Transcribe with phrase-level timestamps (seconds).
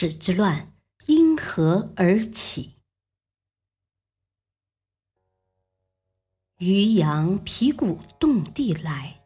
[0.00, 0.72] 史之乱
[1.06, 2.74] 因何而起？
[6.58, 9.22] 渔阳鼙鼓动地来，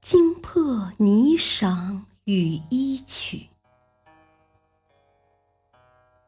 [0.00, 3.50] 惊破霓裳羽衣曲。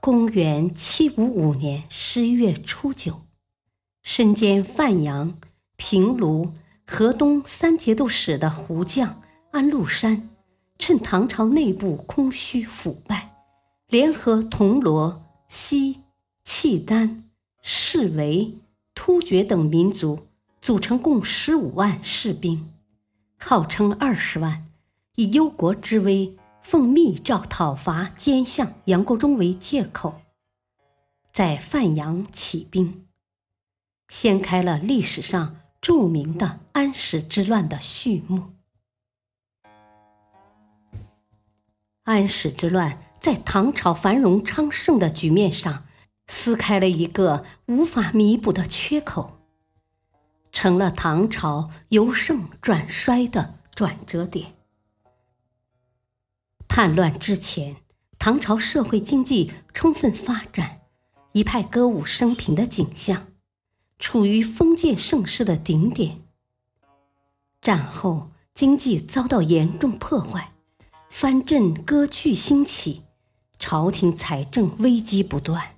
[0.00, 3.20] 公元七五五年十一月初九，
[4.02, 5.38] 身兼范阳、
[5.76, 6.54] 平卢、
[6.86, 10.30] 河东三节度使的胡将安禄山。
[10.78, 13.27] 趁唐朝内部空虚腐败，
[13.88, 16.00] 联合铜锣、西、
[16.44, 17.24] 契丹、
[17.62, 18.52] 士维、
[18.94, 20.26] 突厥等民族，
[20.60, 22.70] 组成共十五万士兵，
[23.38, 24.66] 号称二十万，
[25.14, 30.20] 以忧国之危，奉密诏讨伐奸相杨国忠为借口，
[31.32, 33.06] 在范阳起兵，
[34.10, 38.50] 掀开了历史上著名的安史之乱的序幕。
[42.02, 45.84] 安史之乱在唐朝繁荣昌盛的局面上
[46.26, 49.38] 撕开了一个无法弥补的缺口，
[50.52, 54.54] 成了唐朝由盛转衰的转折点。
[56.68, 57.76] 叛乱之前，
[58.18, 60.82] 唐朝社会经济充分发展，
[61.32, 63.26] 一派歌舞升平的景象，
[63.98, 66.22] 处于封建盛世的顶点。
[67.60, 70.52] 战后，经济遭到严重破坏。
[71.10, 73.02] 藩镇割据兴起，
[73.58, 75.76] 朝廷财政危机不断。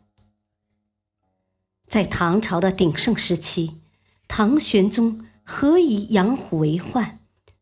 [1.88, 3.80] 在唐朝的鼎盛时期，
[4.28, 7.18] 唐玄宗何以养虎为患，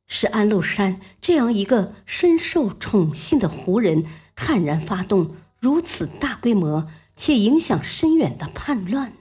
[0.06, 4.04] 使安禄山这样一个深受宠信的胡人
[4.36, 9.12] 悍然发动如此大规模且影响深远的叛乱？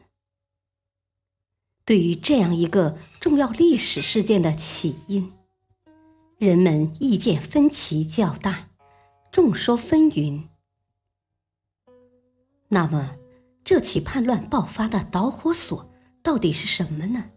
[1.85, 5.31] 对于这样一个重要历史事件的起因，
[6.38, 8.68] 人们意见分歧较大，
[9.31, 10.44] 众说纷纭。
[12.69, 13.17] 那么，
[13.63, 15.89] 这起叛乱爆发的导火索
[16.22, 17.31] 到底是什么呢？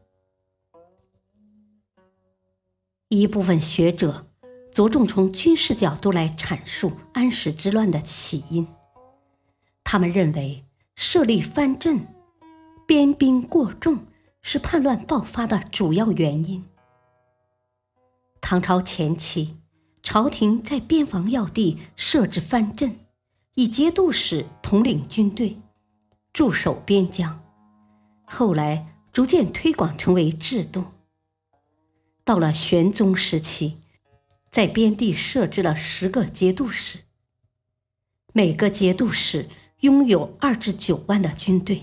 [3.09, 4.27] 一部分学者
[4.73, 8.67] 着重从军事角度来阐述安史之乱的起因。
[9.85, 10.65] 他们认为，
[10.95, 12.07] 设立藩镇、
[12.87, 14.07] 边兵过重
[14.43, 16.65] 是叛乱爆发的主要原因。
[18.41, 19.59] 唐朝前期，
[20.03, 22.97] 朝廷在边防要地设置藩镇，
[23.55, 25.59] 以节度使统领军队，
[26.33, 27.43] 驻守边疆。
[28.25, 30.85] 后来逐渐推广成为制度。
[32.25, 33.79] 到了玄宗时期，
[34.53, 37.01] 在边地设置了十个节度使，
[38.33, 39.49] 每个节度使
[39.81, 41.83] 拥有二至九万的军队，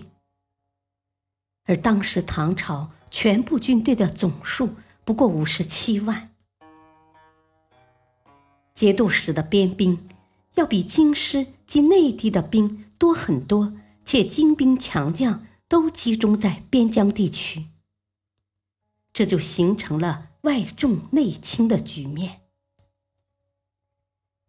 [1.65, 6.29] 而当时唐朝全部军队的总数不过五十七万。
[8.73, 10.07] 节度使的边兵
[10.53, 11.45] 要比京师
[11.77, 13.71] 及内地的兵多很多，
[14.03, 17.65] 且精兵强将都集中在边疆地区，
[19.13, 22.41] 这就形成了外重内轻的局面。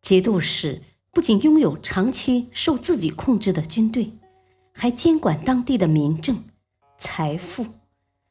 [0.01, 0.81] 节度使
[1.13, 4.11] 不仅拥有长期受自己控制的军队，
[4.73, 6.43] 还监管当地的民政、
[6.97, 7.67] 财富，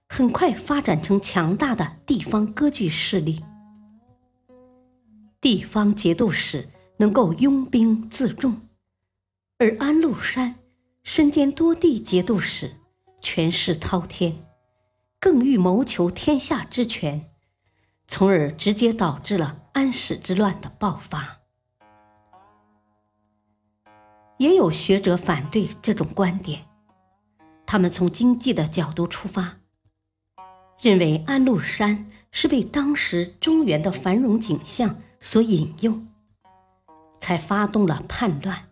[0.10, 3.44] 很快发展成强大的地方割据势力。
[5.40, 8.60] 地方节度使能够拥兵自重，
[9.60, 10.54] 而安禄山
[11.02, 12.76] 身兼多地节度使，
[13.22, 14.46] 权势滔天，
[15.20, 17.32] 更欲谋求天下之权，
[18.08, 21.40] 从而直接导致了安史之乱的爆发。
[24.38, 26.66] 也有学者反对这种观点，
[27.66, 29.58] 他们从经济的角度出发，
[30.80, 34.96] 认为安禄山是被当时中原的繁荣景象。
[35.20, 36.00] 所引诱，
[37.20, 38.70] 才发动了叛乱。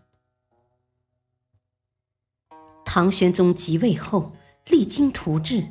[2.95, 4.31] 唐玄宗即位后，
[4.67, 5.67] 励精图治，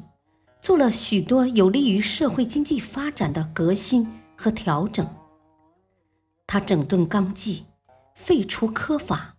[0.60, 4.06] 做了许多有利于社会经济发展的革新
[4.36, 5.08] 和调整。
[6.46, 7.64] 他整顿纲纪，
[8.14, 9.38] 废除苛法，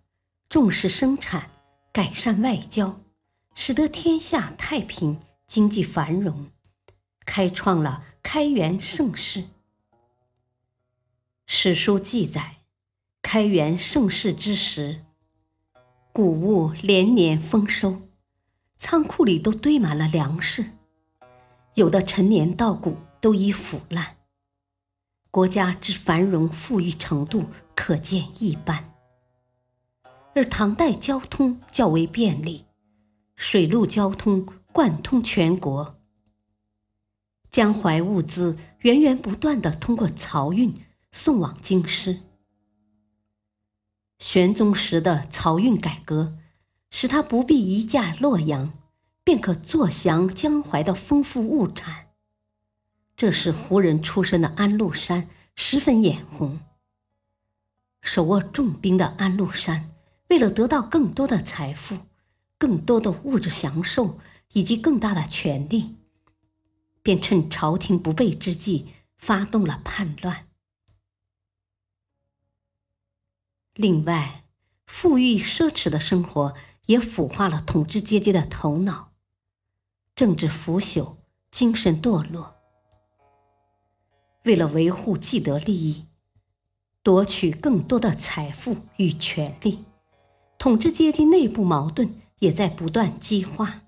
[0.49, 1.51] 重视生产，
[1.93, 3.01] 改善外交，
[3.53, 6.47] 使得天下太平，经济繁荣，
[7.23, 9.43] 开创了开元盛世。
[11.45, 12.55] 史书记载，
[13.21, 15.04] 开元盛世之时，
[16.15, 18.03] 谷物连年丰收，
[18.77, 20.67] 仓库里都堆满了粮食，
[21.73, 24.15] 有的陈年稻谷都已腐烂。
[25.29, 28.93] 国家之繁荣富裕程度可见一斑。
[30.33, 32.63] 而唐代交通较为便利，
[33.35, 35.97] 水陆交通贯通全国，
[37.51, 40.73] 江淮物资源源不断的通过漕运
[41.11, 42.21] 送往京师。
[44.19, 46.37] 玄宗时的漕运改革，
[46.89, 48.73] 使他不必移驾洛阳，
[49.23, 52.07] 便可坐享江淮的丰富物产，
[53.15, 56.59] 这使胡人出身的安禄山十分眼红。
[58.01, 59.91] 手握重兵的安禄山。
[60.29, 61.99] 为了得到更多的财富、
[62.57, 64.19] 更多的物质享受
[64.53, 65.97] 以及更大的权力，
[67.03, 68.87] 便趁朝廷不备之际
[69.19, 70.47] 发动了叛乱。
[73.75, 74.45] 另外，
[74.85, 76.53] 富裕奢侈的生活
[76.85, 79.11] 也腐化了统治阶级的头脑，
[80.15, 81.17] 政治腐朽，
[81.51, 82.55] 精神堕落。
[84.45, 86.05] 为了维护既得利益，
[87.03, 89.79] 夺取更多的财富与权力。
[90.57, 93.81] 统治阶级内部矛盾也在不断激化，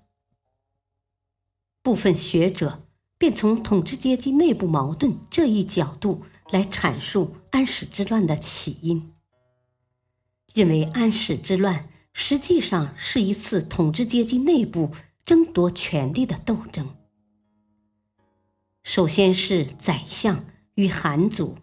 [1.82, 2.82] 部分学者
[3.16, 9.12] 便从统治阶级内部矛盾这一角度来阐述安史之乱的起因，
[10.58, 14.90] 认为安史之乱实际上是一次统治阶级内部
[15.24, 16.96] 争夺权力的斗争。
[18.82, 20.44] 首先是宰相
[20.74, 21.58] 与韩族，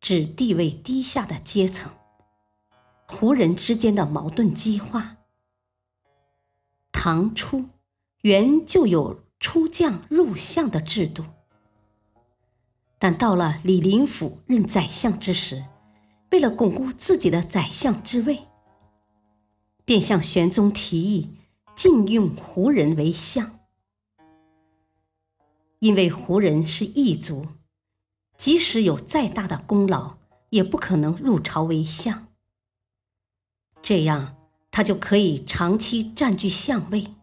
[0.00, 1.90] 指地位低下的阶层。
[3.08, 5.16] 胡人之间的矛盾激化。
[6.92, 7.64] 唐初
[8.20, 11.24] 原就有出将入相的制度，
[13.00, 15.64] 但到了李林甫任宰相之时，
[16.34, 18.48] 为了巩固自己的宰相之位，
[19.84, 21.28] 便向玄宗提议
[21.76, 23.60] 禁用胡人为相，
[25.78, 27.46] 因为胡人是异族，
[28.36, 30.16] 即使有再大的功劳，
[30.50, 32.26] 也不可能入朝为相。
[33.80, 34.36] 这样，
[34.72, 37.14] 他就可以长期占据相位。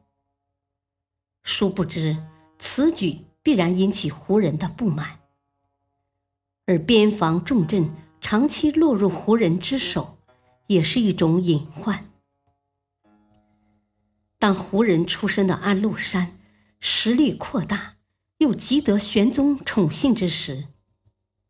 [1.44, 2.16] 殊不知，
[2.58, 5.20] 此举必然引起胡人的不满，
[6.66, 10.18] 而边防重镇长期落入胡人之手，
[10.68, 12.10] 也是一种隐患。
[14.40, 16.40] 当胡人出身的安禄山
[16.80, 17.98] 实力扩大，
[18.38, 20.68] 又极得玄宗宠幸之时，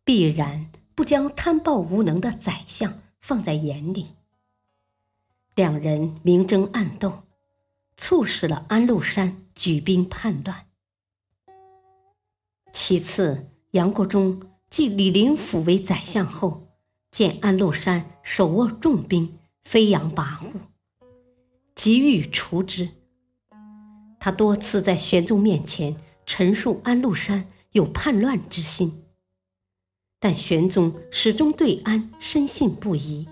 [0.04, 4.08] 必然不将贪暴无能的宰相放在眼里。
[5.56, 7.24] 两人明争暗斗，
[7.96, 10.66] 促使了安禄山举兵叛乱。
[12.74, 14.42] 其次，杨国忠
[14.72, 16.70] 继李林甫为宰相后，
[17.12, 20.54] 见安禄山手握重兵，飞扬跋扈，
[21.76, 22.88] 急欲除之。
[24.18, 29.04] 他多次在玄宗面前陈述安禄山有叛乱之心，
[30.22, 33.28] 但玄宗始终对安深信不疑。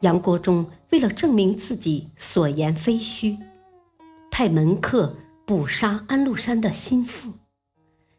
[0.00, 3.36] 杨国忠为了证明自己所言非虚，
[4.28, 5.14] 派门客
[5.46, 7.32] 捕杀安禄山的心腹，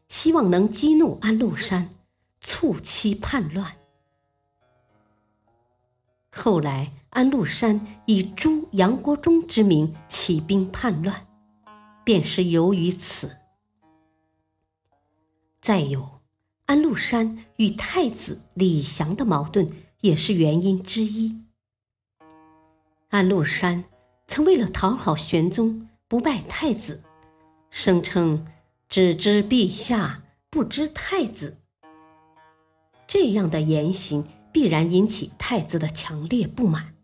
[0.10, 1.90] 希望能激怒安禄山，
[2.42, 3.78] 促其叛乱。
[6.32, 11.28] 后来，安禄山以诛杨国忠之名起兵叛乱，
[12.04, 13.38] 便是由于此。
[15.62, 16.22] 再有，
[16.66, 19.70] 安禄山与太子李祥的矛盾
[20.02, 21.44] 也是原因之一。
[23.10, 23.84] 安禄山
[24.28, 27.04] 曾为了讨好玄宗，不拜太子，
[27.70, 28.46] 声称
[28.90, 31.60] 只知陛下，不知太子。
[33.06, 36.96] 这样的言行必然引起太子的强烈不满。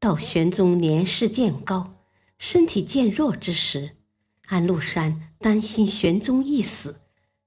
[0.00, 1.96] 到玄宗年事渐高、
[2.38, 3.96] 身体渐弱之时，
[4.46, 7.02] 安禄山担心玄宗一死，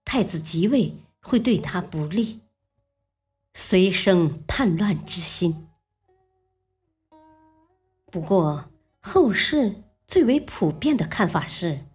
[0.05, 2.41] 太子即位会对他不利，
[3.55, 5.67] 遂生叛乱之心。
[8.11, 11.85] 不过，后世最为普遍的看法是，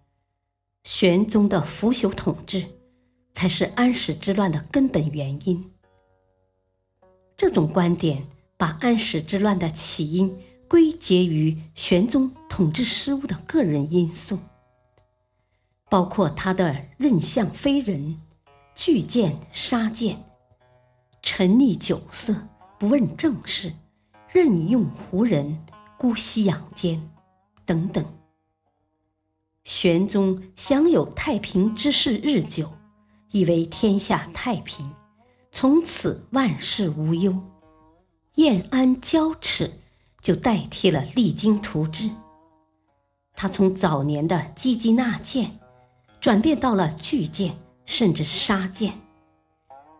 [0.85, 2.63] 玄宗的腐朽统治
[3.33, 5.71] 才是安史之乱的根本原因。
[7.35, 8.25] 这种观点
[8.55, 10.37] 把安史之乱的起因
[10.69, 14.39] 归结于玄宗统治失误的个人因素，
[15.89, 18.21] 包括他的任相非人、
[18.73, 20.23] 拒谏杀谏、
[21.21, 22.47] 沉溺酒色、
[22.79, 23.73] 不问政事、
[24.31, 25.65] 任用胡人。
[25.97, 27.09] 姑息养奸，
[27.65, 28.05] 等等。
[29.85, 32.73] 玄宗享有太平之事日久，
[33.29, 34.91] 以为天下太平，
[35.51, 37.39] 从此万事无忧，
[38.33, 39.71] 燕安交耻
[40.23, 42.09] 就代替了励精图治。
[43.35, 45.59] 他从早年的积极纳谏，
[46.19, 48.99] 转变到了拒谏，甚至杀谏，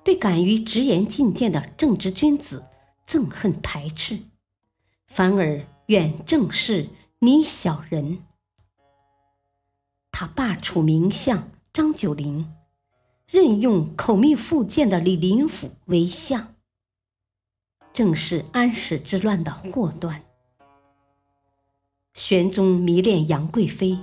[0.04, 2.64] 对敢于直言进谏的正直君子
[3.08, 4.18] 憎恨排斥，
[5.06, 6.90] 反而远正视
[7.20, 8.24] 你小人。
[10.18, 12.50] 他罢黜名相张九龄，
[13.28, 16.56] 任用口蜜腹剑的李林甫为相，
[17.92, 20.24] 正是安史之乱的祸端。
[22.14, 24.00] 玄宗迷恋杨贵妃，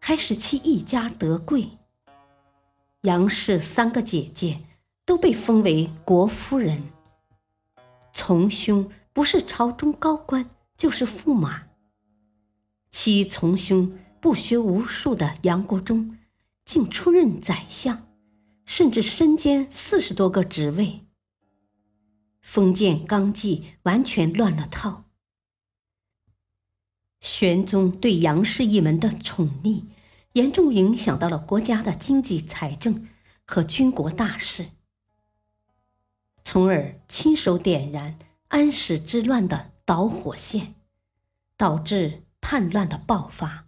[0.00, 1.68] 还使其一家得贵。
[3.02, 4.62] 杨氏三个姐姐
[5.04, 6.84] 都被封为国夫人，
[8.14, 11.64] 从兄不是朝中高官，就是驸马。
[12.90, 13.92] 其从兄。
[14.20, 16.18] 不学无术的杨国忠，
[16.64, 18.08] 竟出任宰相，
[18.64, 21.06] 甚至身兼四十多个职位。
[22.40, 25.04] 封建纲纪完全乱了套。
[27.20, 29.84] 玄宗对杨氏一门的宠溺，
[30.32, 33.08] 严重影响到了国家的经济财政
[33.44, 34.70] 和军国大事，
[36.42, 40.74] 从而亲手点燃安史之乱的导火线，
[41.56, 43.67] 导致叛乱的爆发。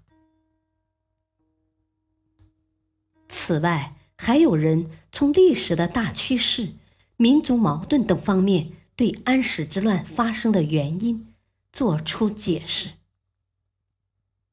[3.30, 6.74] 此外，还有人从历史的大趋势、
[7.16, 11.32] 民族矛盾等方面对安史之乱发生的原因
[11.72, 12.90] 作出解释，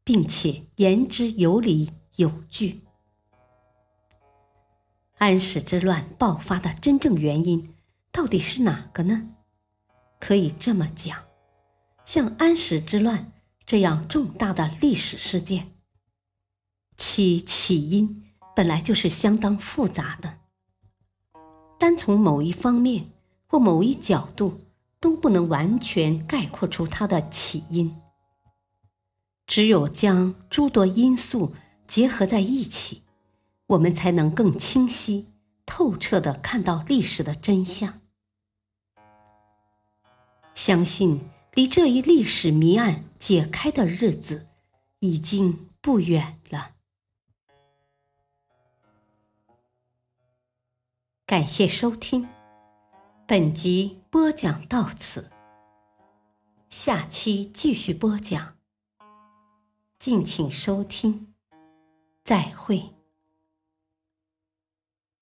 [0.03, 2.81] 并且言之有理有据。
[5.17, 7.73] 安史之乱爆发的真正原因
[8.11, 9.31] 到底是哪个呢？
[10.19, 11.25] 可以这么讲，
[12.05, 13.33] 像安史之乱
[13.65, 15.71] 这样重大的历史事件，
[16.95, 18.23] 其起因。
[18.57, 20.39] 本来就是相当复杂的，
[21.77, 23.11] 单从某一方面
[23.45, 24.61] 或某一角度
[24.99, 27.95] 都不能完全概括出它的起因。
[29.45, 31.53] 只有将诸多因素
[31.87, 33.03] 结合在一起，
[33.67, 35.27] 我们才能更清晰、
[35.63, 38.01] 透彻的看到历史的真相。
[40.55, 41.21] 相信
[41.53, 44.47] 离这一历史谜案解开的日子
[45.01, 46.76] 已经不远了。
[51.27, 52.25] 感谢收听，
[53.27, 55.29] 本集播讲到此，
[56.69, 58.55] 下期继续播讲，
[59.99, 61.33] 敬请收听，
[62.23, 62.96] 再会。